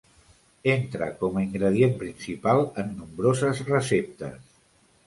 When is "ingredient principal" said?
1.43-2.67